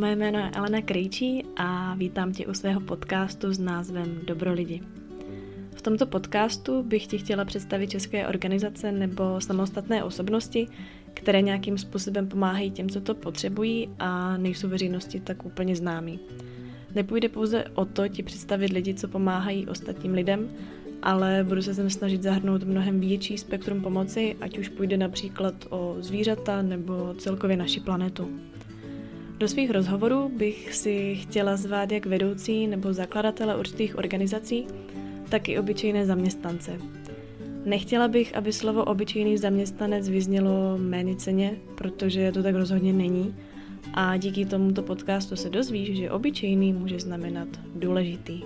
[0.00, 4.82] Moje jméno je Elena Krejčí a vítám tě u svého podcastu s názvem Dobro lidi.
[5.74, 10.66] V tomto podcastu bych ti chtěla představit české organizace nebo samostatné osobnosti,
[11.14, 16.20] které nějakým způsobem pomáhají těm, co to potřebují a nejsou veřejnosti tak úplně známí.
[16.94, 20.50] Nepůjde pouze o to ti představit lidi, co pomáhají ostatním lidem,
[21.02, 25.96] ale budu se sem snažit zahrnout mnohem větší spektrum pomoci, ať už půjde například o
[25.98, 28.30] zvířata nebo celkově naši planetu.
[29.40, 34.66] Do svých rozhovorů bych si chtěla zvát jak vedoucí nebo zakladatele určitých organizací,
[35.28, 36.78] tak i obyčejné zaměstnance.
[37.64, 41.16] Nechtěla bych, aby slovo obyčejný zaměstnanec vyznělo méně
[41.74, 43.34] protože to tak rozhodně není.
[43.94, 48.42] A díky tomuto podcastu se dozvíš, že obyčejný může znamenat důležitý.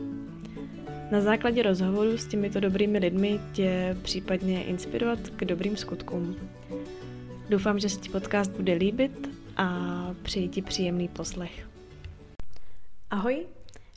[1.10, 6.36] Na základě rozhovoru s těmito dobrými lidmi tě případně inspirovat k dobrým skutkům.
[7.48, 11.69] Doufám, že se ti podcast bude líbit a přeji ti příjemný poslech.
[13.10, 13.47] Ahoj,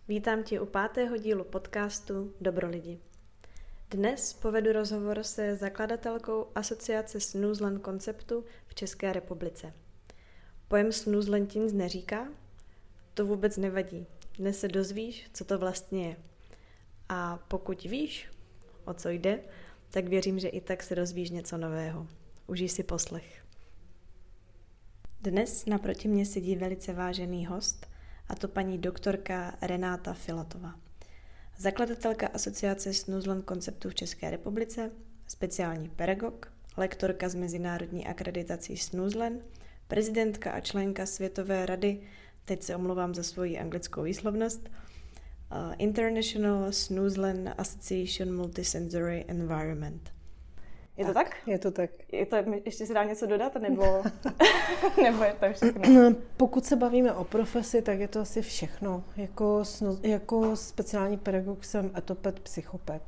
[0.08, 3.00] vítám tě u pátého dílu podcastu Dobro lidi.
[3.90, 9.74] Dnes povedu rozhovor se zakladatelkou asociace Snoozland konceptu v České republice.
[10.68, 12.28] Pojem Snoozland nic neříká?
[13.14, 14.06] To vůbec nevadí.
[14.38, 16.18] Dnes se dozvíš, co to vlastně je.
[17.10, 18.30] A pokud víš,
[18.86, 19.40] o co jde,
[19.90, 22.08] tak věřím, že i tak se dozvíš něco nového.
[22.48, 23.47] Užij si poslech.
[25.30, 27.88] Dnes naproti mě sedí velice vážený host,
[28.30, 30.76] a to paní doktorka Renáta Filatová.
[31.58, 34.92] Zakladatelka asociace Snuzland konceptů v České republice,
[35.28, 39.42] speciální pedagog, lektorka z Mezinárodní akreditací Snuzlen,
[39.88, 42.02] prezidentka a členka Světové rady,
[42.46, 50.17] teď se omlouvám za svoji anglickou výslovnost, uh, International Snoozland Association Multisensory Environment.
[50.98, 51.36] Je to tak?
[51.46, 51.90] Je to tak.
[52.12, 53.84] Je to, ještě se dá něco dodat, nebo,
[55.04, 56.16] nebo je to všechno?
[56.38, 59.04] Pokud se bavíme o profesi, tak je to asi všechno.
[59.18, 59.64] Jako,
[60.04, 63.02] jako speciální pedagog jsem etopet, psychopet.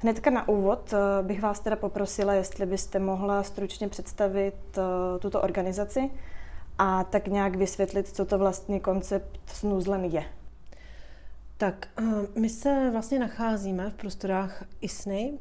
[0.00, 5.42] Hnedka na úvod eh, bych vás teda poprosila, jestli byste mohla stručně představit eh, tuto
[5.42, 6.10] organizaci
[6.78, 10.24] a tak nějak vysvětlit, co to vlastně koncept Snuzlen je.
[11.56, 12.02] Tak, eh,
[12.40, 15.38] my se vlastně nacházíme v prostorách ISNY,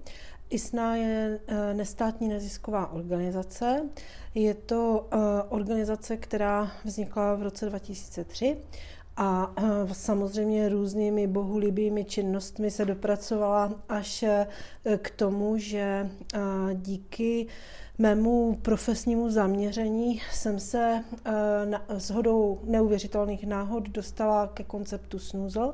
[0.50, 3.90] ISNA je eh, nestátní nezisková organizace.
[4.36, 5.18] Je to eh,
[5.50, 8.58] organizace, která vznikla v roce 2003
[9.18, 9.64] a eh,
[9.94, 14.26] samozřejmě různými bohulibými činnostmi se dopracovala až
[14.98, 16.10] k tomu, že
[16.74, 17.48] díky
[17.98, 21.04] mému profesnímu zaměření jsem se
[21.98, 25.74] s hodou neuvěřitelných náhod dostala ke konceptu Snoozle,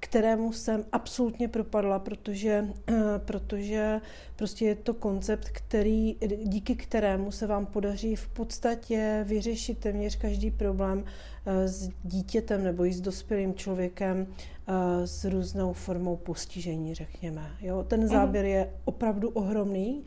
[0.00, 4.00] kterému jsem absolutně propadla, protože, eh, protože
[4.36, 10.50] prostě je to koncept, který, díky kterému se vám podaří v podstatě vyřešit téměř každý
[10.50, 11.04] problém
[11.46, 17.50] eh, s dítětem nebo i s dospělým člověkem eh, s různou formou postižení, řekněme.
[17.60, 18.08] Jo, ten mhm.
[18.08, 20.04] záběr je opravdu ohromný.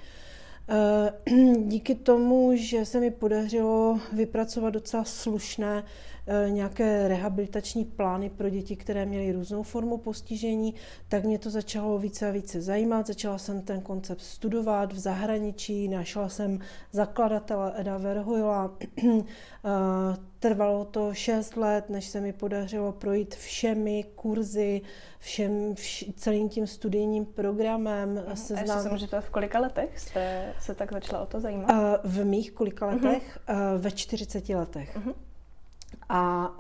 [1.66, 5.84] Díky tomu, že se mi podařilo vypracovat docela slušné
[6.50, 10.76] nějaké rehabilitační plány pro děti, které měly různou formu postižení,
[11.08, 13.08] tak mě to začalo více a více zajímat.
[13.08, 16.60] Začala jsem ten koncept studovat v zahraničí, našla jsem
[16.92, 18.78] zakladatele Eda Verhoila.
[19.66, 24.82] Eh, trvalo to šest let, než se mi podařilo projít všemi kurzy,
[25.20, 28.16] všem, vš, celým tím studijním programem.
[28.16, 28.34] Uh-huh.
[28.34, 28.58] Seznam...
[28.58, 31.70] A ještě se můžete, v kolika letech jste se tak začala o to zajímat?
[31.70, 33.40] Uh, v mých kolika letech?
[33.48, 33.76] Uh-huh.
[33.76, 34.98] Uh, ve 40 letech.
[34.98, 35.14] Uh-huh.
[36.14, 36.54] A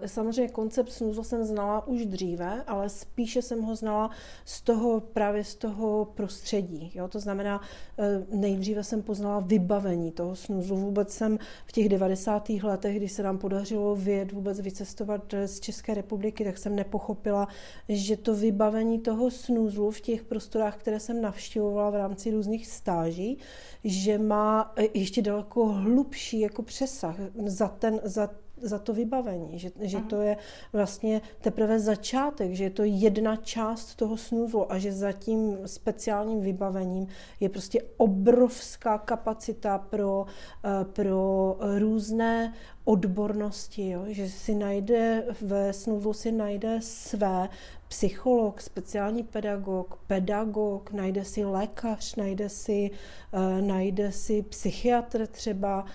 [0.00, 4.10] uh, samozřejmě koncept snůzu jsem znala už dříve, ale spíše jsem ho znala
[4.44, 6.92] z toho právě z toho prostředí.
[6.94, 7.08] Jo?
[7.08, 10.76] To znamená, uh, nejdříve jsem poznala vybavení toho snůzu.
[10.76, 12.48] Vůbec jsem v těch 90.
[12.48, 17.48] letech, kdy se nám podařilo vyjet, vůbec vycestovat z České republiky, tak jsem nepochopila,
[17.88, 23.38] že to vybavení toho snůzlu v těch prostorách, které jsem navštěvovala v rámci různých stáží,
[23.84, 27.16] že má ještě daleko hlubší jako přesah
[27.46, 28.30] za ten, za
[28.60, 30.36] za to vybavení, že, že to je
[30.72, 36.40] vlastně teprve začátek, že je to jedna část toho snůzlu a že za tím speciálním
[36.40, 37.06] vybavením
[37.40, 40.26] je prostě obrovská kapacita pro,
[40.64, 42.54] eh, pro různé
[42.86, 44.04] odbornosti, jo?
[44.06, 47.48] že si najde ve snůzlu si najde své
[47.88, 52.90] psycholog, speciální pedagog, pedagog, najde si lékař, najde si,
[53.32, 55.88] uh, najde si psychiatr třeba, uh,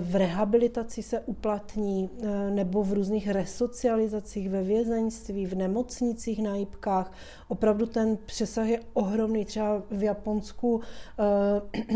[0.00, 7.12] v rehabilitaci se uplatní, uh, nebo v různých resocializacích, ve vězeňství, v nemocnicích na jípkách.
[7.48, 9.44] Opravdu ten přesah je ohromný.
[9.44, 10.80] Třeba v Japonsku,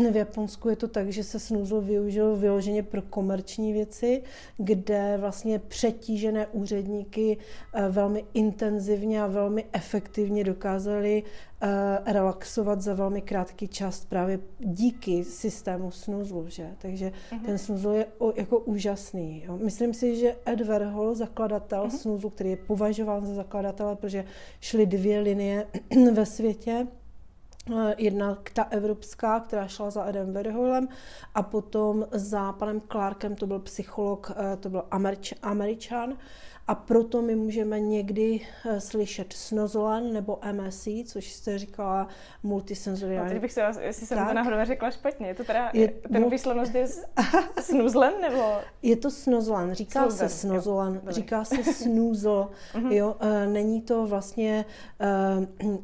[0.11, 4.23] v Japonsku je to tak, že se snůzl využil vyloženě pro komerční věci, Americi,
[4.57, 7.37] kde vlastně přetížené úředníky
[7.73, 11.23] eh, velmi intenzivně a velmi efektivně dokázali
[11.61, 11.67] eh,
[12.13, 16.69] relaxovat za velmi krátký čas právě díky systému snuzlu, že?
[16.77, 17.45] Takže uh-huh.
[17.45, 19.43] ten snuzl je o, jako úžasný.
[19.45, 19.57] Jo?
[19.63, 21.97] Myslím si, že Ed Verhol, zakladatel uh-huh.
[21.97, 24.25] snuzlu, který je považován za zakladatele, protože
[24.59, 25.67] šly dvě linie
[26.13, 26.87] ve světě,
[27.69, 30.87] Eh, jedna ta evropská, která šla za Edem Verhoilem
[31.35, 36.17] a potom za panem Clarkem, to byl psycholog, eh, to byl Američ, Američan
[36.71, 42.07] a proto my můžeme někdy eh, slyšet snozolan nebo MSC, což jste říkala
[42.43, 43.27] multisenzoriální.
[43.27, 44.27] No, teď bych se, jestli jsem tak.
[44.27, 46.87] to náhodou řekla špatně, je to teda, je, ten výslovnost je
[47.61, 48.43] snuzlen nebo?
[48.81, 52.91] Je to snozolan, říká Snuzlen, se snozolan, jo, říká se snuzl, mhm.
[52.91, 54.65] jo, uh, není to vlastně,
[55.61, 55.81] uh,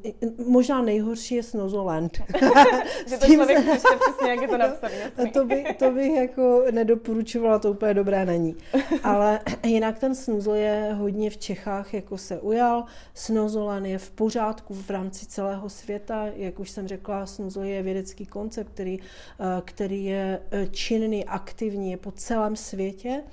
[0.48, 2.12] možná nejhorší je snozoland.
[3.08, 3.88] že to člověk se...
[4.00, 5.12] přesně, jak je to napsané.
[5.34, 8.56] to, by, to bych jako nedoporučovala, to úplně dobré není.
[9.04, 12.86] Ale jinak ten snuzl je hodně v Čechách jako se ujal.
[13.14, 16.26] Snozolan je v pořádku v rámci celého světa.
[16.36, 21.92] Jak už jsem řekla, snozol je vědecký koncept, který, eh, který je eh, činný, aktivní,
[21.92, 23.24] je po celém světě.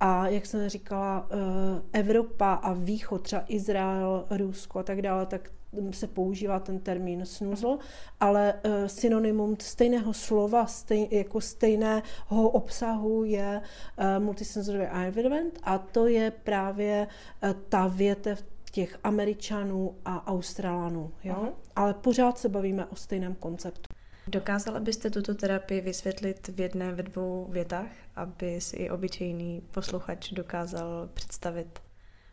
[0.00, 5.50] A jak jsem říkala, eh, Evropa a východ, třeba Izrael, Rusko a tak dále, tak
[5.90, 7.78] se používá ten termín snuzl,
[8.20, 16.06] ale uh, synonymum stejného slova, stej, jako stejného obsahu je uh, multisensory environment a to
[16.06, 17.06] je právě
[17.42, 21.12] uh, ta větev těch Američanů a Australanů.
[21.24, 21.34] Jo?
[21.34, 21.52] Uh-huh.
[21.76, 23.94] Ale pořád se bavíme o stejném konceptu.
[24.26, 30.30] Dokázala byste tuto terapii vysvětlit v jedné, ve dvou větách, aby si i obyčejný posluchač
[30.30, 31.78] dokázal představit,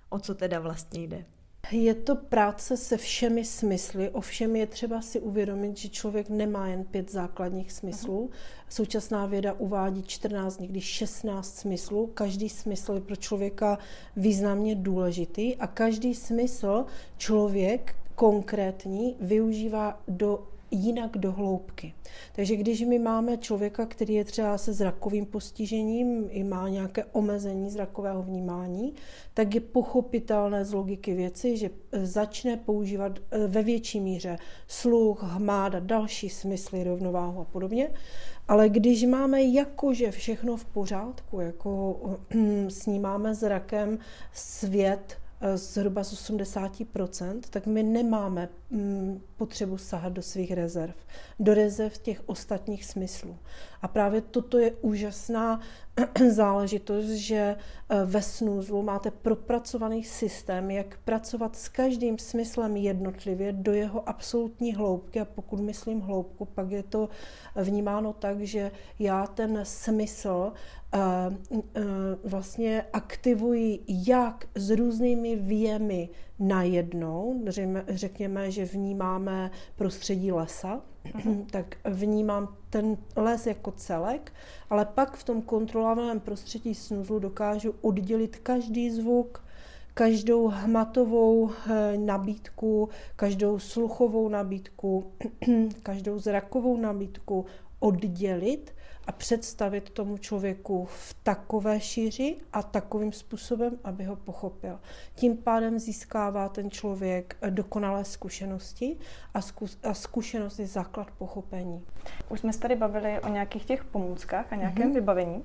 [0.10, 1.26] o co teda vlastně jde?
[1.72, 6.84] Je to práce se všemi smysly, ovšem je třeba si uvědomit, že člověk nemá jen
[6.84, 8.30] pět základních smyslů.
[8.70, 12.08] Současná věda uvádí 14, někdy 16 smyslů.
[12.14, 13.78] Každý smysl je pro člověka
[14.16, 16.86] významně důležitý a každý smysl
[17.18, 21.94] člověk konkrétní využívá do jinak do hloubky.
[22.36, 27.70] Takže když my máme člověka, který je třeba se zrakovým postižením, i má nějaké omezení
[27.70, 28.94] zrakového vnímání,
[29.34, 34.38] tak je pochopitelné z logiky věci, že e, začne používat e, ve větší míře
[34.68, 37.90] sluch, hmát a další smysly, rovnováhu a podobně.
[38.48, 42.00] Ale když máme jakože všechno v pořádku, jako
[42.70, 44.00] snímáme zrakem
[44.34, 45.21] svět,
[45.56, 50.96] zhruba z 80%, tak my nemáme mm, potřebu sahat do svých rezerv,
[51.40, 53.38] do rezerv těch ostatních smyslů.
[53.82, 55.60] A právě toto je úžasná
[56.30, 63.74] záležitost, že eh, ve snůzlu máte propracovaný systém, jak pracovat s každým smyslem jednotlivě do
[63.74, 65.20] jeho absolutní hloubky.
[65.20, 67.10] A pokud myslím hloubku, pak je to
[67.56, 70.54] vnímáno tak, že já ten smysl
[70.94, 71.00] eh,
[71.76, 71.82] eh,
[72.24, 77.44] vlastně aktivuji jak s různými věmi najednou,
[77.88, 81.46] řekněme, že vnímáme prostředí lesa, uh-huh.
[81.52, 84.34] tak vnímám ten les jako celek,
[84.70, 89.44] ale pak v tom kontrolovaném prostředí snuzlu dokážu oddělit každý zvuk,
[89.94, 95.12] každou hmatovou eh, nabídku, každou sluchovou nabídku,
[95.84, 97.46] každou zrakovou nabídku
[97.80, 98.74] oddělit
[99.12, 104.80] a představit tomu člověku v takové šíři a takovým způsobem, aby ho pochopil.
[105.16, 108.98] Tím pádem získává ten člověk dokonalé zkušenosti
[109.34, 111.86] a, zkus, a zkušenost je základ pochopení.
[112.30, 114.94] Už jsme se tady bavili o nějakých těch pomůckách a nějakém mm-hmm.
[114.94, 115.44] vybavení.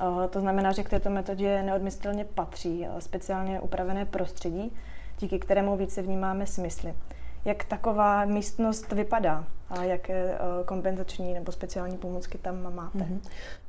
[0.00, 4.72] Eh, to znamená, že k této metodě neodmyslitelně patří eh, speciálně upravené prostředí,
[5.18, 6.94] díky kterému více vnímáme smysly.
[7.44, 9.46] Jak taková místnost vypadá
[9.82, 12.98] jaké eh, kompenzační nebo speciální pomůcky tam máte?
[12.98, 13.20] Mm-hmm.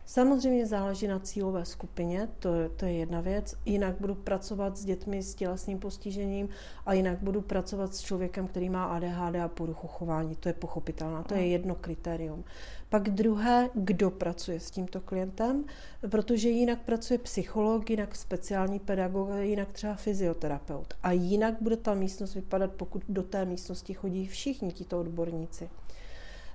[0.05, 3.55] Samozřejmě záleží na cílové skupině, to, to je jedna věc.
[3.65, 6.49] Jinak budu pracovat s dětmi s tělesným postižením
[6.85, 10.35] a jinak budu pracovat s člověkem, který má ADHD a poruchu chování.
[10.35, 12.43] To je pochopitelné, to je jedno kritérium.
[12.89, 15.65] Pak druhé, kdo pracuje s tímto klientem,
[16.09, 20.93] protože jinak pracuje psycholog, jinak speciální pedagog, jinak třeba fyzioterapeut.
[21.03, 25.69] A jinak bude ta místnost vypadat, pokud do té místnosti chodí všichni tito odborníci.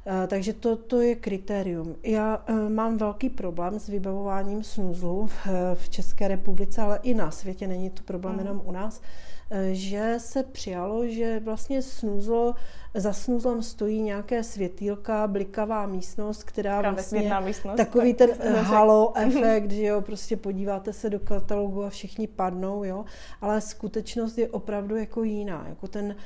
[0.07, 1.97] Eh, takže to, to je kritérium.
[2.03, 7.31] Já eh, mám velký problém s vybavováním snuzlu v, v České republice, ale i na
[7.31, 8.41] světě, není to problém mm.
[8.41, 9.03] jenom u nás,
[9.51, 12.55] eh, že se přijalo, že vlastně snuzlo
[12.97, 19.71] za snuzlem stojí nějaké světýlka, blikavá místnost, která Právě vlastně místnost, takový ten halo efekt,
[19.71, 23.05] že jo, prostě podíváte se do katalogu a všichni padnou, jo,
[23.41, 26.17] ale skutečnost je opravdu jako jiná, jako ten,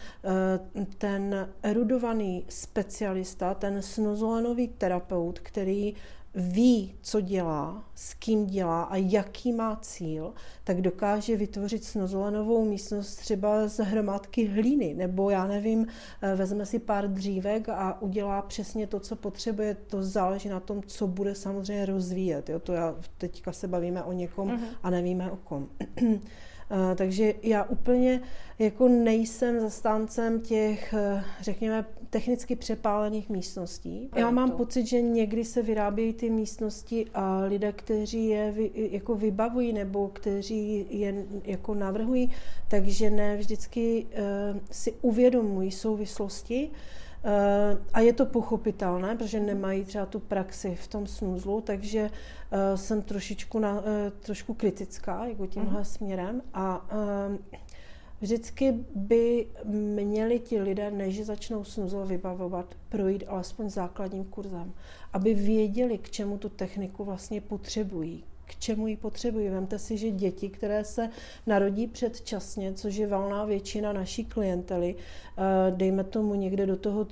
[0.99, 5.95] ten erudovaný specialista, ten snozolenový terapeut, který
[6.35, 10.33] ví, co dělá, s kým dělá a jaký má cíl,
[10.65, 15.87] tak dokáže vytvořit snozolenovou místnost třeba z hromádky hlíny, nebo já nevím,
[16.23, 19.75] eh, vezme si pár dřívek a udělá přesně to, co potřebuje.
[19.75, 22.49] To záleží na tom, co bude samozřejmě rozvíjet.
[22.49, 22.59] Jo?
[22.59, 24.61] To já teďka se bavíme o někom uh-huh.
[24.83, 25.69] a nevíme o kom.
[26.71, 28.21] Eh, takže já úplně
[28.59, 34.11] jako nejsem zastáncem těch, eh, řekněme, technicky přepálených místností.
[34.17, 39.15] Já mám pocit, že někdy se vyrábějí ty místnosti a lidé, kteří je vy, jako
[39.15, 42.31] vybavují nebo kteří je jako navrhují,
[42.69, 44.07] takže ne vždycky
[44.53, 46.71] uh, si uvědomují souvislosti.
[47.25, 52.77] Uh, a je to pochopitelné, protože nemají třeba tu praxi v tom snuzlu, takže uh,
[52.77, 53.85] jsem trošičku na, uh,
[54.21, 55.85] trošku kritická jako tímhle mm.
[55.85, 56.87] směrem a
[58.21, 64.73] Vždycky by měli ti lidé, než začnou snuzlo vybavovat, projít alespoň základním kurzem,
[65.13, 69.49] aby věděli, k čemu tu techniku vlastně potřebují, k čemu ji potřebují.
[69.49, 71.11] Vemte si, že děti, které se
[71.47, 77.07] narodí předčasně, což je valná většina naší klientely, eh, dejme tomu někde do toho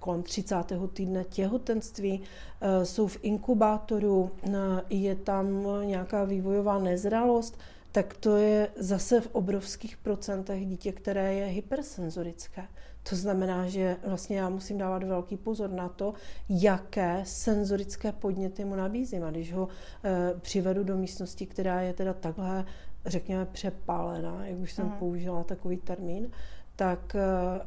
[0.00, 0.88] kolem 30.
[0.88, 4.50] týdne těhotenství, eh, jsou v inkubátoru, eh,
[4.90, 7.58] je tam nějaká vývojová nezralost,
[7.92, 12.64] tak to je zase v obrovských procentech dítě, které je hypersenzorické.
[13.10, 16.14] To znamená, že vlastně já musím dávat velký pozor na to,
[16.48, 19.24] jaké senzorické podněty mu nabízím.
[19.24, 19.68] A když ho
[20.04, 22.64] e, přivedu do místnosti, která je teda takhle,
[23.06, 24.92] řekněme, přepálená, jak už jsem mm.
[24.92, 26.30] použila takový termín,
[26.76, 27.16] tak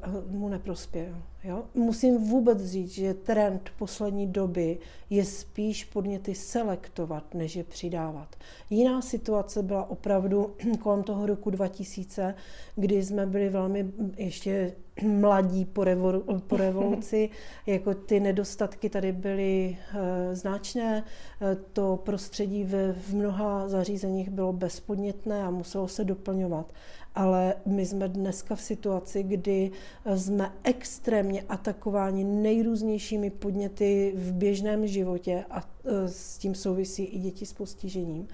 [0.07, 1.15] uh, mu neprospěju.
[1.45, 1.63] Jo?
[1.73, 4.77] Musím vůbec říct, že trend poslední doby
[5.09, 8.35] je spíš podněty selektovat, než je přidávat.
[8.69, 12.35] Jiná situace byla opravdu kolem toho roku 2000,
[12.75, 14.73] kdy jsme byli velmi ještě
[15.03, 17.29] mladí po, revolu- po revoluci,
[17.65, 19.99] jako ty nedostatky tady byly uh,
[20.33, 26.73] značné, uh, to prostředí v, v mnoha zařízeních bylo bezpodnětné a muselo se doplňovat
[27.15, 29.71] ale my jsme dneska v situaci, kdy
[30.15, 37.45] jsme extrémně atakováni nejrůznějšími podněty v běžném životě a e, s tím souvisí i děti
[37.45, 38.27] s postižením.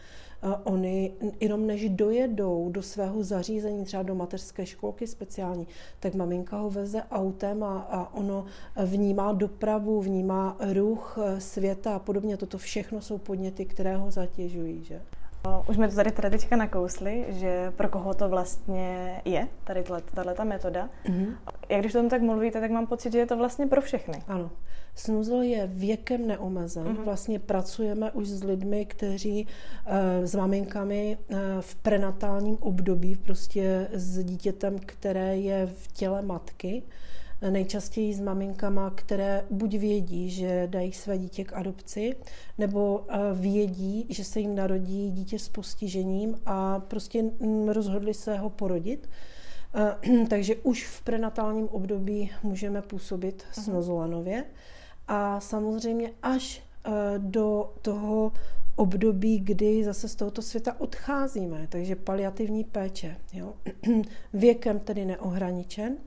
[0.63, 5.67] Oni jenom než dojedou do svého zařízení, třeba do mateřské školky speciální,
[6.00, 8.46] tak maminka ho veze autem a, a ono
[8.86, 12.38] vnímá dopravu, vnímá ruch e, světa a podobně.
[12.38, 14.84] Toto všechno jsou podněty, které ho zatěžují.
[14.84, 15.01] Že?
[15.67, 19.83] Už jsme to tady teda teďka nakousli, že pro koho to vlastně je, tady
[20.13, 20.89] tato metoda.
[21.05, 21.36] Mm-hmm.
[21.69, 24.24] Jak když o tom tak mluvíte, tak mám pocit, že je to vlastně pro všechny.
[24.27, 24.51] Ano.
[24.95, 26.83] Snuzl je věkem neomezen.
[26.83, 27.03] Mm-hmm.
[27.03, 29.48] Vlastně pracujeme už s lidmi, kteří
[29.86, 36.83] eh, s maminkami eh, v prenatálním období, prostě s dítětem, které je v těle matky
[37.50, 42.15] nejčastěji s maminkama, které buď vědí, že dají své dítě k adopci,
[42.57, 48.38] nebo eh, vědí, že se jim narodí dítě s postižením a prostě mm, rozhodli se
[48.38, 49.10] ho porodit.
[49.75, 53.75] Eh, takže už v prenatálním období můžeme působit s mhm.
[53.75, 54.45] nozolanově.
[55.07, 58.31] A samozřejmě až eh, do toho
[58.75, 63.53] období, kdy zase z tohoto světa odcházíme, takže paliativní péče, jo?
[64.33, 65.98] věkem tedy neohraničen.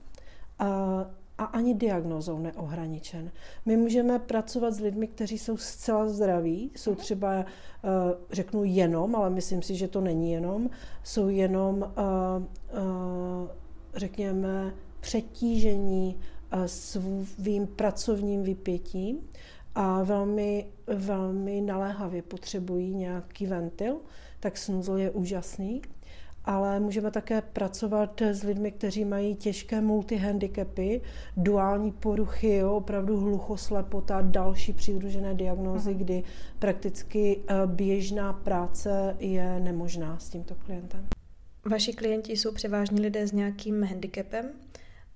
[0.59, 1.05] A
[1.39, 3.31] a ani diagnozou neohraničen.
[3.67, 7.01] My můžeme pracovat s lidmi, kteří jsou zcela zdraví, jsou mhm.
[7.01, 7.45] třeba, eh,
[8.31, 10.71] řeknu jenom, ale myslím si, že to není jenom,
[11.03, 13.49] jsou jenom, eh, eh,
[13.95, 16.19] řekněme, přetížení
[16.67, 19.19] svým pracovním vypětím
[19.75, 24.01] a velmi, velmi naléhavě potřebují nějaký ventil,
[24.41, 25.83] tak snuzl je úžasný
[26.45, 31.01] ale můžeme také pracovat s lidmi, kteří mají těžké multihandicapy,
[31.37, 35.99] duální poruchy, jo, opravdu hluchoslepota, další přidružené diagnózy, uh-huh.
[35.99, 36.23] kdy
[36.59, 41.07] prakticky eh, běžná práce je nemožná s tímto klientem.
[41.71, 44.51] Vaši klienti jsou převážně lidé s nějakým handicapem,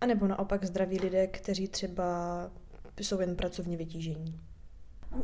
[0.00, 2.04] anebo naopak zdraví lidé, kteří třeba
[3.00, 4.40] jsou jen pracovně vytížení?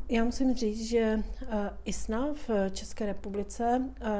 [0.09, 4.11] Já musím říct, že eh, ISNA v České republice eh,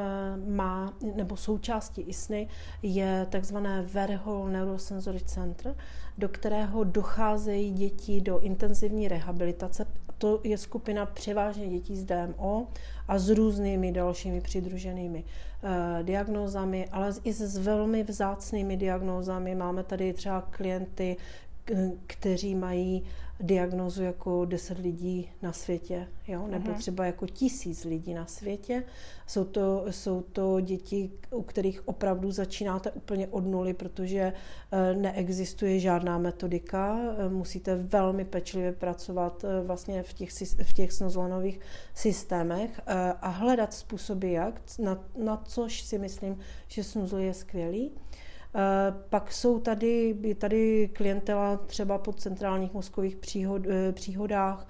[0.47, 2.49] má, nebo součástí ISNY
[2.83, 5.77] je takzvané Verhol Neurosensory Center,
[6.19, 9.87] do kterého docházejí děti do intenzivní rehabilitace.
[10.19, 12.67] To je skupina převážně dětí s DMO
[13.09, 15.25] a s různými dalšími přidruženými
[15.63, 19.55] eh, diagnózami, ale i s velmi vzácnými diagnózami.
[19.55, 21.17] Máme tady třeba klienty,
[22.07, 23.03] kteří mají
[23.41, 26.47] diagnózu jako 10 lidí na světě, jo?
[26.47, 26.79] nebo uh-huh.
[26.79, 28.85] třeba jako tisíc lidí na světě.
[29.27, 34.33] Jsou to, jsou to děti, u kterých opravdu začínáte úplně od nuly, protože
[34.73, 36.99] eh, neexistuje žádná metodika.
[36.99, 40.31] Eh, musíte velmi pečlivě pracovat eh, vlastně v těch,
[40.63, 41.61] v těch snozlonových
[41.95, 42.81] systémech
[43.21, 46.39] a hledat způsoby, jak, na, na což si myslím,
[46.69, 47.93] že snuzl je skvělý.
[48.57, 54.67] Eh, pak jsou tady, tady klientela třeba po centrálních mozkových příhod, eh, příhodách,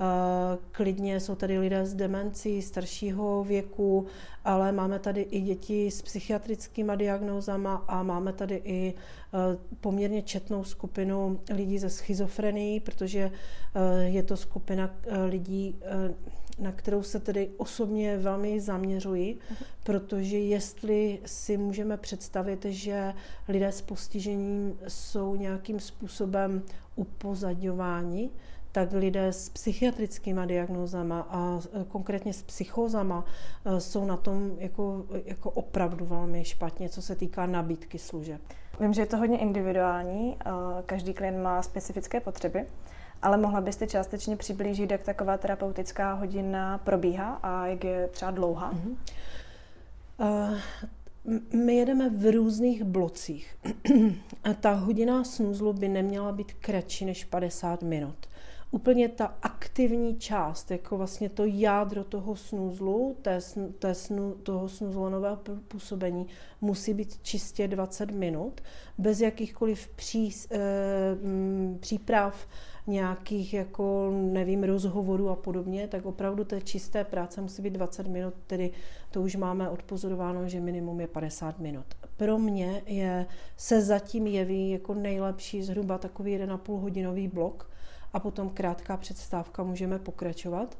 [0.00, 4.06] eh, klidně jsou tady lidé s demencí staršího věku,
[4.44, 8.94] ale máme tady i děti s psychiatrickými diagnózama a máme tady i
[9.80, 13.30] poměrně četnou skupinu lidí ze schizofrenií, protože
[14.04, 14.90] je to skupina
[15.26, 15.78] lidí
[16.58, 19.64] na kterou se tedy osobně velmi zaměřuji, uh-huh.
[19.84, 23.14] protože jestli si můžeme představit, že
[23.48, 26.62] lidé s postižením jsou nějakým způsobem
[26.96, 28.30] upozaďováni,
[28.72, 33.24] tak lidé s psychiatrickými diagnózama a konkrétně s psychózama
[33.64, 38.40] e, jsou na tom jako, jako opravdu velmi špatně, co se týká nabídky služeb.
[38.80, 40.36] Vím, že je to hodně individuální,
[40.86, 42.66] každý klient má specifické potřeby.
[43.22, 48.72] Ale mohla byste částečně přiblížit, jak taková terapeutická hodina probíhá a jak je třeba dlouhá?
[48.72, 48.96] Uh-huh.
[50.18, 50.58] Uh,
[51.52, 53.56] my jedeme v různých blocích.
[54.44, 58.16] a ta hodina snuzlu by neměla být kratší než 50 minut.
[58.70, 63.40] Úplně ta aktivní část, jako vlastně to jádro toho snuzlu, té,
[63.78, 66.26] té snu, toho snuzlonového působení,
[66.60, 68.60] musí být čistě 20 minut,
[68.98, 70.58] bez jakýchkoliv pří, e,
[71.80, 72.46] příprav,
[72.88, 78.34] nějakých jako, nevím, rozhovorů a podobně, tak opravdu té čisté práce musí být 20 minut,
[78.46, 78.70] tedy
[79.10, 81.86] to už máme odpozorováno, že minimum je 50 minut.
[82.16, 83.26] Pro mě je,
[83.56, 87.70] se zatím jeví jako nejlepší zhruba takový 1,5 hodinový blok
[88.12, 90.78] a potom krátká předstávka, můžeme pokračovat.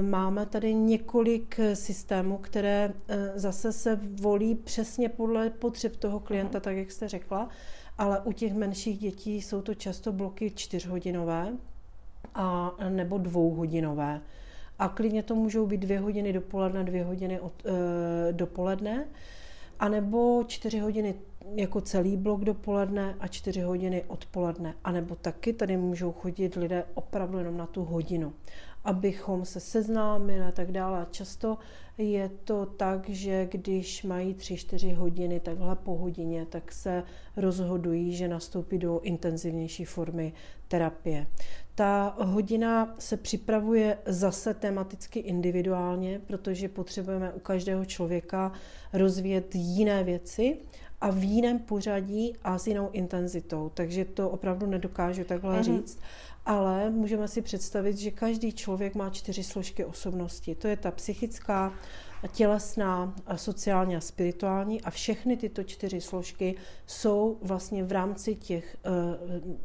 [0.00, 6.76] Máme tady několik systémů, které eh, zase se volí přesně podle potřeb toho klienta, tak
[6.76, 7.48] jak jste řekla
[7.98, 11.52] ale u těch menších dětí jsou to často bloky čtyřhodinové
[12.34, 14.20] a, nebo dvouhodinové.
[14.78, 19.06] A klidně to můžou být dvě hodiny dopoledne, dvě hodiny od, e, dopoledne,
[19.80, 21.14] anebo čtyři hodiny
[21.54, 24.74] jako celý blok dopoledne a čtyři hodiny odpoledne.
[24.84, 28.32] A nebo taky tady můžou chodit lidé opravdu jenom na tu hodinu
[28.84, 31.06] abychom se seznámili a tak dále.
[31.10, 31.58] Často
[31.98, 37.02] je to tak, že když mají tři čtyři hodiny takhle po hodině, tak se
[37.36, 40.32] rozhodují, že nastoupí do intenzivnější formy
[40.68, 41.26] terapie.
[41.74, 48.52] Ta hodina se připravuje zase tematicky individuálně, protože potřebujeme u každého člověka
[48.92, 50.56] rozvíjet jiné věci
[51.02, 53.70] a v jiném pořadí a s jinou intenzitou.
[53.74, 55.62] Takže to opravdu nedokážu takhle mm-hmm.
[55.62, 55.98] říct
[56.46, 60.54] ale můžeme si představit, že každý člověk má čtyři složky osobnosti.
[60.54, 61.72] To je ta psychická,
[62.32, 66.54] tělesná, sociální a spirituální a všechny tyto čtyři složky
[66.86, 68.76] jsou vlastně v rámci těch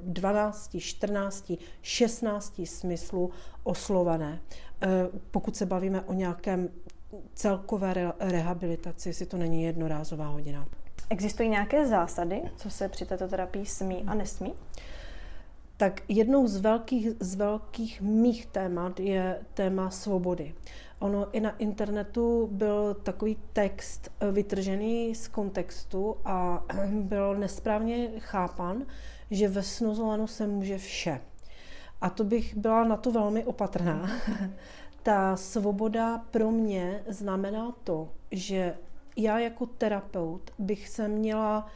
[0.04, 3.32] 12, 14, 16 smyslů
[3.64, 4.42] oslované.
[4.82, 4.88] Eh,
[5.32, 6.70] pokud se bavíme o nějakém
[7.34, 10.68] celkové rehabilitaci, si to není jednorázová hodina.
[11.10, 14.54] Existují nějaké zásady, co se při této terapii smí a nesmí?
[15.78, 20.54] tak jednou z velkých, z velkých mých témat je téma svobody.
[21.00, 28.86] Ono i na internetu byl takový text eh, vytržený z kontextu a byl nesprávně chápan,
[29.32, 31.22] že ve snozolanu se může vše.
[32.02, 34.10] A to bych byla na to velmi opatrná.
[35.04, 38.76] Ta svoboda pro mě znamená to, že
[39.18, 41.68] já jako terapeut bych se měla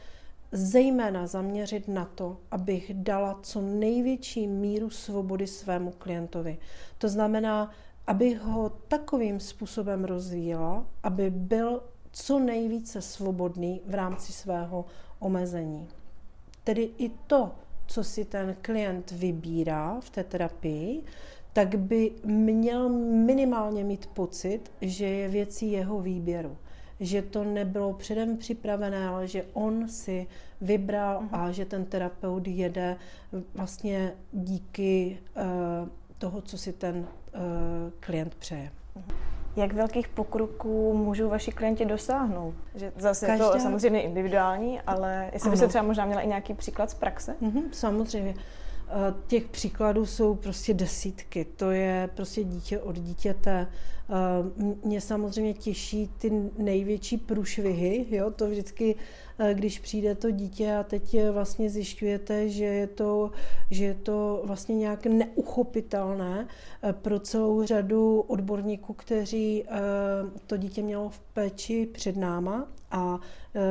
[0.52, 6.58] zejména zaměřit na to, abych dala co největší míru svobody svému klientovi.
[6.98, 7.70] To znamená,
[8.06, 14.84] abych ho takovým způsobem rozvíjela, aby byl co nejvíce svobodný v rámci svého
[15.18, 15.88] omezení.
[16.64, 17.50] Tedy i to,
[17.86, 21.02] co si ten klient vybírá v té terapii,
[21.52, 26.56] tak by měl minimálně mít pocit, že je věcí jeho výběru
[27.02, 30.26] že to nebylo předem připravené, ale že on si
[30.60, 31.40] vybral uh-huh.
[31.40, 32.96] a že ten terapeut jede
[33.54, 35.88] vlastně díky uh,
[36.18, 37.04] toho, co si ten uh,
[38.00, 38.70] klient přeje.
[38.96, 39.14] Uh-huh.
[39.56, 42.54] Jak velkých pokroků můžou vaši klienti dosáhnout?
[42.74, 43.44] Že zase Každá...
[43.44, 45.50] je to samozřejmě individuální, ale jestli ano.
[45.50, 47.36] byste třeba možná měla i nějaký příklad z praxe?
[47.42, 48.34] Uh-huh, samozřejmě.
[49.26, 51.44] Těch příkladů jsou prostě desítky.
[51.44, 53.66] To je prostě dítě od dítěte.
[54.84, 58.06] Mě samozřejmě těší ty největší průšvihy.
[58.10, 58.30] Jo?
[58.30, 58.94] To vždycky,
[59.52, 63.30] když přijde to dítě a teď vlastně zjišťujete, že je to,
[63.70, 66.48] že je to vlastně nějak neuchopitelné
[66.92, 69.64] pro celou řadu odborníků, kteří
[70.46, 73.20] to dítě mělo v péči před náma a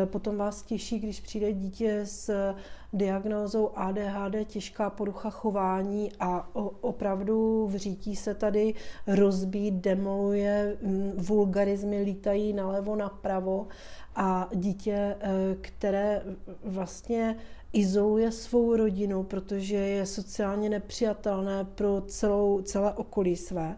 [0.05, 2.53] potom vás těší, když přijde dítě s
[2.93, 6.49] diagnózou ADHD, těžká porucha chování a
[6.81, 8.73] opravdu vřítí se tady
[9.07, 10.77] rozbít, demoluje,
[11.15, 13.67] vulgarizmy lítají nalevo, napravo
[14.15, 15.17] a dítě, e,
[15.61, 16.21] které
[16.63, 17.35] vlastně
[17.73, 23.77] izoluje svou rodinu, protože je sociálně nepřijatelné pro celou, celé okolí své,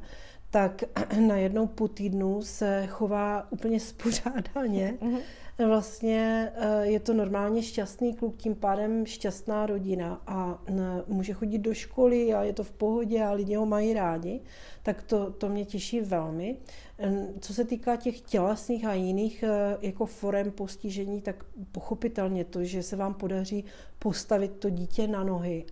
[0.49, 0.83] tak
[1.27, 4.97] najednou po týdnu se chová úplně spořádaně.
[5.01, 5.19] Mm-hmm.
[5.57, 10.63] Vlastně eh, je to normálně šťastný kluk, tím pádem šťastná rodina a
[11.07, 14.41] může chodit do školy a je to v pohodě a lidi ho mají rádi,
[14.83, 16.57] tak to, to mě těší velmi.
[17.39, 22.83] Co se týká těch tělesných a jiných eh, jako forem postižení, tak pochopitelně to, že
[22.83, 23.65] se vám podaří
[23.99, 25.65] postavit to dítě na nohy,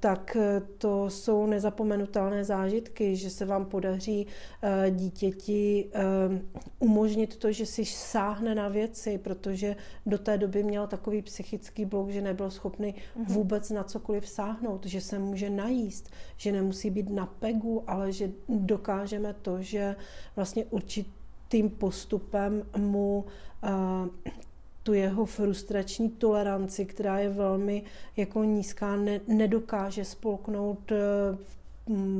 [0.00, 4.26] tak eh, to jsou nezapomenutelné zážitky, že se vám podaří
[4.62, 5.90] eh, dítěti
[6.78, 12.10] umožnit to, že si sáhne na věci, protože do té doby měl takový psychický blok,
[12.10, 13.24] že nebyl schopný mhm.
[13.24, 18.30] vůbec na cokoliv sáhnout, že se může najíst, že nemusí být na pegu, ale že
[18.48, 19.96] dokážeme to, že
[20.36, 23.24] vlastně určitým postupem mu
[24.82, 27.82] tu jeho frustrační toleranci, která je velmi
[28.16, 30.98] jako nízká, ne, nedokáže spolknout eh,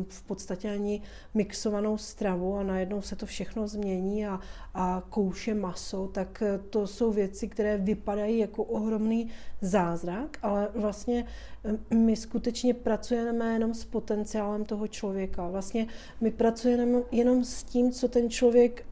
[0.08, 1.02] v podstatě ani
[1.34, 4.40] mixovanou stravu a najednou se to všechno změní a,
[4.74, 9.28] a kouše maso, tak eh, to jsou věci, které vypadají jako ohromný
[9.60, 11.24] zázrak, ale vlastně
[11.64, 15.48] eh, my skutečně pracujeme jenom s potenciálem toho člověka.
[15.48, 15.86] Vlastně
[16.20, 18.86] my pracujeme jenom s tím, co ten člověk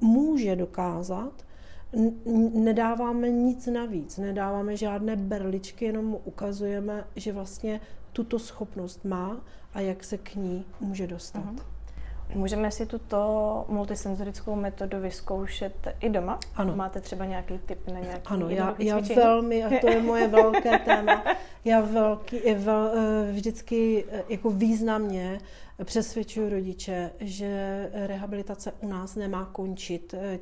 [0.00, 1.43] může dokázat
[2.54, 7.80] nedáváme nic navíc, nedáváme žádné berličky, jenom mu ukazujeme, že vlastně
[8.12, 11.54] tuto schopnost má a jak se k ní může dostat.
[11.54, 11.73] Uh-huh.
[12.34, 16.38] Můžeme si tuto multisenzorickou metodu vyzkoušet i doma?
[16.54, 16.76] Ano.
[16.76, 20.78] Máte třeba nějaký tip na nějaký Ano, já, já velmi, a to je moje velké
[20.84, 21.24] téma,
[21.64, 25.38] já velký, vel, eh, vždycky eh, jako významně
[25.84, 30.38] přesvědčuji rodiče, že rehabilitace u nás nemá končit eh,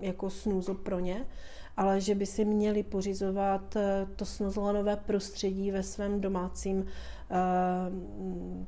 [0.00, 1.26] jako snůzo pro ně,
[1.76, 3.76] ale že by si měli pořizovat
[4.16, 6.86] to snozlanové prostředí ve svém domácím
[7.32, 7.90] Eh,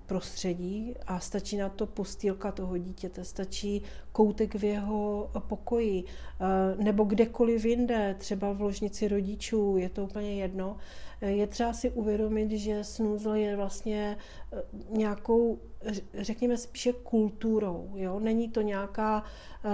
[0.06, 7.04] prostředí a stačí na to postýlka toho dítěte, stačí koutek v jeho pokoji eh, nebo
[7.04, 10.76] kdekoliv jinde, třeba v ložnici rodičů, je to úplně jedno.
[11.22, 14.16] Eh, je třeba si uvědomit, že snůzl je vlastně
[14.90, 15.58] nějakou,
[16.14, 17.92] řekněme spíše kulturou.
[17.94, 18.20] Jo?
[18.20, 19.24] Není to nějaká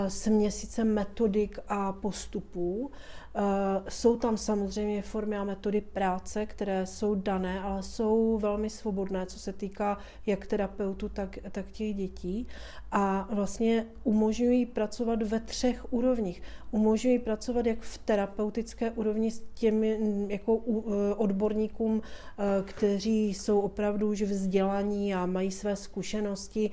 [0.08, 2.90] směsice metodik a postupů,
[3.27, 3.27] Eh,
[3.88, 9.38] jsou tam samozřejmě formy a metody práce, které jsou dané, ale jsou velmi svobodné, co
[9.38, 12.46] se týká jak terapeutů, tak, tak těch dětí.
[12.92, 16.42] A vlastně umožňují pracovat ve třech úrovních.
[16.70, 23.60] Umožňují pracovat jak v terapeutické úrovni s těmi mm, jako eh, odborníkům, eh, kteří jsou
[23.60, 26.70] opravdu už vzdělaní a mají své zkušenosti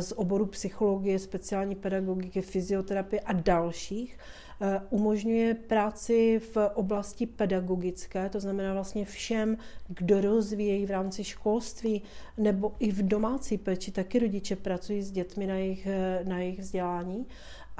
[0.00, 4.18] z oboru psychologie, speciální pedagogiky, fyzioterapie a dalších
[4.51, 4.51] Eh,
[4.90, 9.56] umožňuje práci v oblasti pedagogické, to znamená vlastně všem,
[9.88, 12.02] kdo rozvíjejí v rámci školství
[12.38, 16.58] nebo i v domácí péči, taky rodiče pracují s dětmi na jejich, eh, na jejich
[16.60, 17.26] vzdělání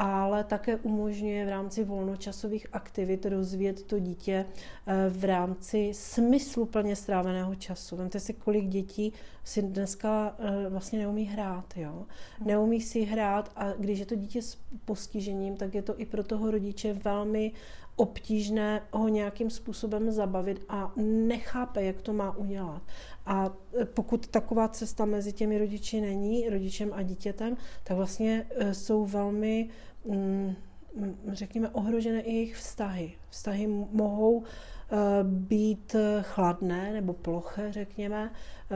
[0.02, 4.46] ale také umožňuje v rámci volnočasových aktivit rozvíjet to dítě
[4.86, 7.96] eh, v rámci smysluplně stráveného času.
[7.96, 9.12] Vemte si, kolik dětí
[9.44, 11.76] si dneska eh, vlastně neumí hrát.
[11.76, 12.06] Jo?
[12.38, 12.48] Hmm.
[12.48, 16.24] Neumí si hrát a když je to dítě s postižením, tak je to i pro
[16.24, 17.52] toho rodiče velmi
[17.96, 22.82] obtížné ho nějakým způsobem zabavit a nechápe, jak to má udělat.
[23.26, 28.74] A e, pokud taková cesta mezi těmi rodiči není, rodičem a dítětem, tak vlastně e,
[28.74, 29.68] jsou velmi,
[30.04, 30.54] mm,
[31.28, 33.12] řekněme, ohrožené i jejich vztahy.
[33.28, 34.42] Vztahy mohou
[35.22, 38.30] být chladné nebo ploché, řekněme,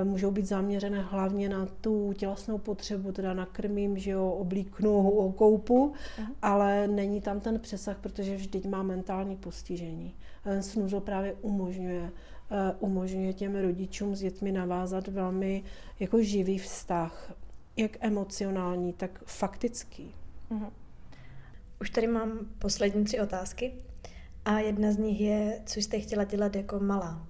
[0.04, 6.26] můžou být zaměřené hlavně na tu tělesnou potřebu, teda nakrmím, že jo, oblíknu, okoupu, uh-huh.
[6.42, 10.14] ale není tam ten přesah, protože vždyť má mentální postižení.
[10.44, 12.10] Ten snuzl právě umožňuje
[12.50, 15.62] Eh, umožňuje těm rodičům s dětmi navázat velmi
[16.00, 17.32] jako živý vztah,
[17.76, 20.14] jak emocionální, tak faktický.
[20.50, 20.70] Uh-huh.
[21.80, 23.72] Už tady mám poslední tři otázky
[24.46, 27.26] a jedna z nich je, co jste chtěla dělat jako malá.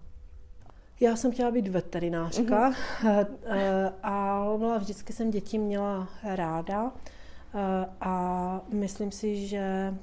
[1.00, 3.92] Já jsem chtěla být veterinářka, mm-hmm.
[4.02, 6.92] a vždycky jsem děti měla ráda
[8.00, 9.94] a myslím si, že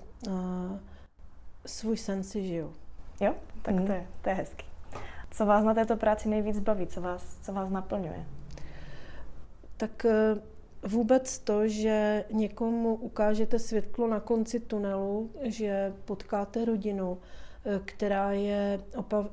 [1.65, 2.73] svůj sen si žiju.
[3.21, 3.85] Jo, tak mm.
[3.85, 4.65] to, je, to je hezký.
[5.31, 6.87] Co vás na této práci nejvíc baví?
[6.87, 8.25] Co vás, co vás naplňuje?
[9.77, 10.35] Tak eh,
[10.87, 17.17] vůbec to, že někomu ukážete světlo na konci tunelu, že potkáte rodinu,
[17.85, 18.79] která je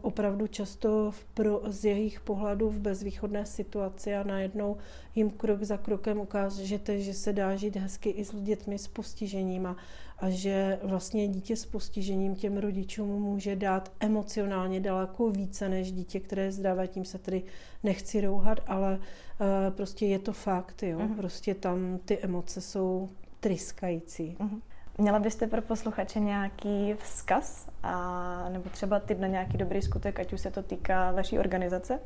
[0.03, 4.77] opravdu často v pro, z jejich pohledu v bezvýchodné situaci a najednou
[5.15, 9.67] jim krok za krokem ukážete, že se dá žít hezky i s dětmi s postižením
[9.67, 9.77] a,
[10.19, 16.21] a že vlastně dítě s postižením těm rodičům může dát emocionálně daleko více než dítě,
[16.21, 17.43] které je zdravé, tím se tedy
[17.83, 21.17] nechci rouhat, ale uh, prostě je to fakt, jo, uh-huh.
[21.17, 23.09] prostě tam ty emoce jsou
[23.41, 24.37] tryskající.
[24.41, 24.61] Uh-huh.
[25.01, 30.33] Měla byste pro posluchače nějaký vzkaz a, nebo třeba typ na nějaký dobrý skutek, ať
[30.33, 32.01] už se to týká vaší organizace,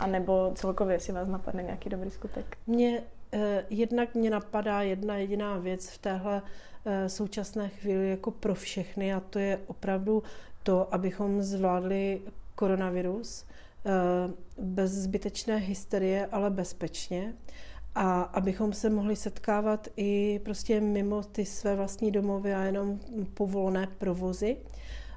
[0.00, 2.58] a nebo celkově si vás napadne nějaký dobrý skutek?
[2.66, 6.42] Mě eh, jednak mě napadá jedna jediná věc v téhle
[6.84, 10.22] Eh, současné chvíli jako pro všechny a to je opravdu
[10.62, 12.20] to, abychom zvládli
[12.54, 13.90] koronavirus eh,
[14.58, 17.34] bez zbytečné hysterie, ale bezpečně
[17.94, 23.00] a abychom se mohli setkávat i prostě mimo ty své vlastní domovy a jenom
[23.34, 24.56] povolené provozy.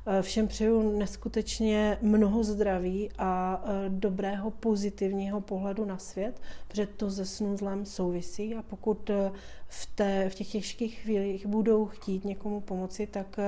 [0.05, 7.11] Eh, všem přeju neskutečně mnoho zdraví a eh, dobrého pozitivního pohledu na svět, protože to
[7.11, 9.31] se snuzlem souvisí a pokud eh,
[9.67, 13.39] v, té, v těch těžkých chvílích budou chtít někomu pomoci, tak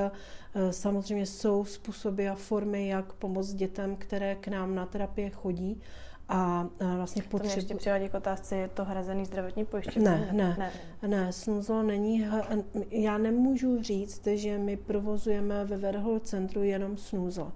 [0.72, 5.82] samozřejmě jsou způsoby a formy, jak pomoct dětem, které k nám na terapie chodí
[6.30, 7.38] a vlastně potřebu...
[7.38, 10.06] To mě ještě přivádí k otázce, je to hrazený zdravotní pojištění?
[10.06, 10.72] Ne, ne, ne,
[11.08, 12.28] ne, snuzlo není,
[12.92, 17.52] já nemůžu říct, že my provozujeme ve Verhol centru jenom snuzlo.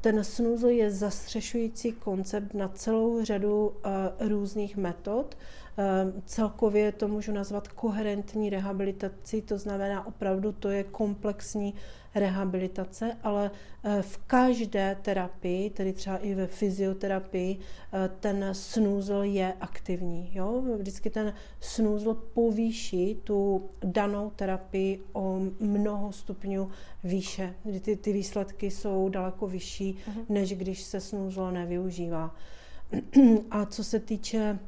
[0.00, 5.36] Ten snuzl je zastřešující koncept na celou řadu uh, různých metod.
[5.80, 11.74] Uh, celkově to můžu nazvat koherentní rehabilitací, to znamená opravdu to je komplexní
[12.14, 13.50] rehabilitace, ale
[13.84, 20.30] eh, v každé terapii, tedy třeba i ve fyzioterapii, eh, ten snůzl je aktivní.
[20.32, 20.62] Jo?
[20.78, 26.70] Vždycky ten snůzl povýší tu danou terapii o mnoho stupňů
[27.04, 27.54] výše.
[27.80, 30.24] Ty, ty výsledky jsou daleko vyšší, uh-huh.
[30.28, 32.34] než když se snůzl nevyužívá.
[33.50, 34.58] A co se týče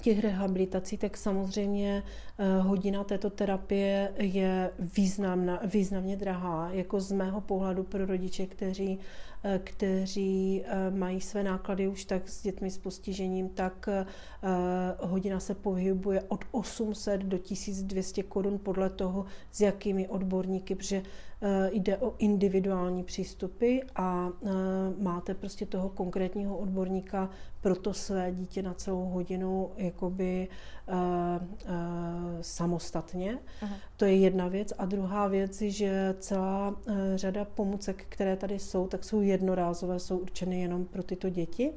[0.00, 2.02] těch rehabilitací, tak samozřejmě
[2.38, 8.98] eh, hodina této terapie je významná, významně drahá, jako z mého pohledu pro rodiče, kteří,
[9.44, 13.88] eh, kteří eh, mají své náklady už tak s dětmi s postižením, tak
[15.00, 21.02] hodina se pohybuje od 800 do 1200 korun podle toho, s jakými odborníky, protože
[21.72, 24.28] jde o individuální přístupy a
[24.98, 27.30] máte prostě toho konkrétního odborníka
[27.60, 30.48] pro to své dítě na celou hodinu jakoby
[30.88, 30.96] uh,
[32.40, 33.38] samostatně.
[33.62, 33.76] Aha.
[33.96, 34.72] To je jedna věc.
[34.78, 36.76] A druhá věc je, že celá
[37.14, 41.72] řada pomůcek, které tady jsou, tak jsou jednorázové, jsou určeny jenom pro tyto děti.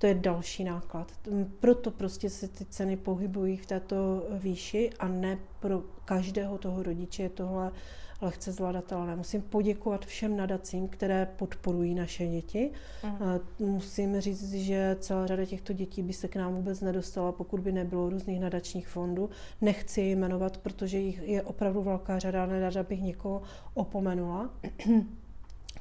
[0.00, 1.12] To je další náklad.
[1.60, 7.22] Proto prostě se ty ceny pohybují v této výši a ne pro každého toho rodiče
[7.22, 7.72] je tohle
[8.22, 9.16] lehce zvladatelné.
[9.16, 12.70] Musím poděkovat všem nadacím, které podporují naše děti.
[13.02, 13.40] Uh-huh.
[13.58, 17.72] Musím říct, že celá řada těchto dětí by se k nám vůbec nedostala, pokud by
[17.72, 19.30] nebylo různých nadačních fondů.
[19.60, 23.42] Nechci je jmenovat, protože jich je opravdu velká řada, nerada bych někoho
[23.74, 24.50] opomenula.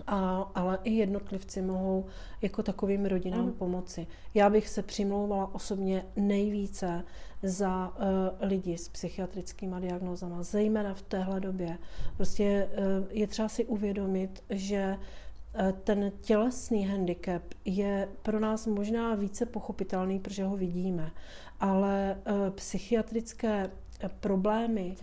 [0.07, 2.05] A, ale i jednotlivci mohou
[2.41, 3.53] jako takovým rodinám mm.
[3.53, 4.07] pomoci.
[4.33, 7.03] Já bych se přimlouvala osobně nejvíce
[7.43, 8.03] za uh,
[8.47, 11.77] lidi s psychiatrickými diagnózama, zejména v téhle době.
[12.17, 19.15] Prostě uh, je třeba si uvědomit, že uh, ten tělesný handicap je pro nás možná
[19.15, 21.11] více pochopitelný, protože ho vidíme,
[21.59, 23.71] ale uh, psychiatrické
[24.07, 24.95] problémy,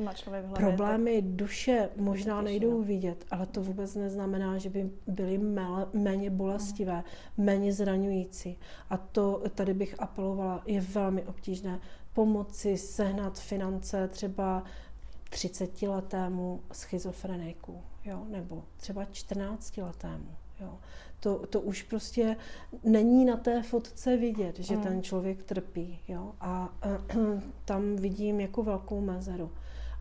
[0.55, 5.41] problémy duše možná nejdou vidět, ale to vůbec neznamená, že by byly
[5.93, 7.05] méně bolestivé,
[7.37, 8.59] méně zraňující.
[8.91, 11.81] A to tady bych apelovala, je velmi obtížné
[12.13, 14.65] pomoci sehnat finance třeba
[15.31, 20.37] 30-letému schizofreniku, jo, nebo třeba 14-letému.
[20.61, 20.79] Jo.
[21.21, 22.37] To, to už prostě
[22.85, 24.83] není na té fotce vidět, že mm.
[24.83, 25.99] ten člověk trpí.
[26.09, 26.33] Jo?
[26.41, 26.69] A
[27.17, 29.51] uh, tam vidím jako velkou mezeru.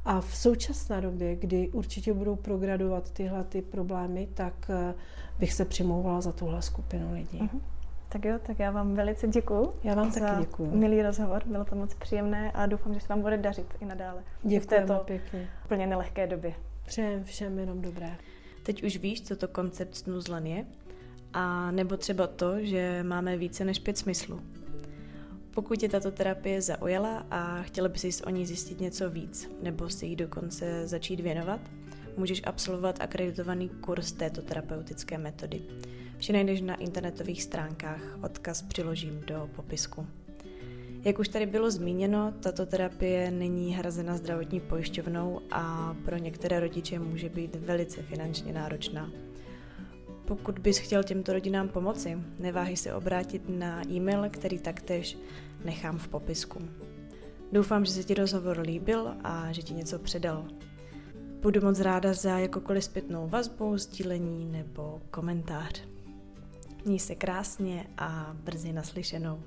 [0.06, 4.99] A v současné době, kdy určitě budou progradovat tyhle ty problémy, tak uh,
[5.39, 7.39] bych se přimlouvala za tuhle skupinu lidí.
[7.39, 7.62] Mm-hmm.
[8.10, 9.73] Tak jo, tak já vám velice děkuju.
[9.84, 10.75] Já vám taky děkuju.
[10.75, 14.23] Milý rozhovor, bylo to moc příjemné a doufám, že se vám bude dařit i nadále.
[14.43, 15.49] Děkuji v této pěkně.
[15.65, 16.54] úplně nelehké době.
[16.86, 18.15] Přejem všem jenom dobré.
[18.63, 20.65] Teď už víš, co to koncept snuzlen je
[21.38, 24.41] A nebo třeba to, že máme více než pět smyslů.
[25.52, 29.89] Pokud tě tato terapie zaujala a chtěla bys si o ní zjistit něco víc, nebo
[29.89, 31.62] si ji dokonce začít věnovat,
[32.17, 35.62] můžeš absolvovat akreditovaný kurz této terapeutické metody.
[36.17, 40.08] Vše najdeš na internetových stránkách, odkaz přiložím do popisku.
[41.06, 47.00] Jak už tady bylo zmíněno, tato terapie není hrazena zdravotní pojišťovnou a pro některé rodiče
[47.00, 49.12] může být velice finančně náročná.
[50.25, 55.17] Pokud bys chtěl těmto rodinám pomoci, neváhej se obrátit na e-mail, který taktéž
[55.65, 56.59] nechám v popisku.
[57.51, 60.45] Doufám, že se ti rozhovor líbil a že ti něco předal.
[61.41, 65.83] Budu moc ráda za jakokoliv zpětnou vazbu, sdílení nebo komentář.
[66.85, 69.43] Měj se krásně a brzy naslyšenou.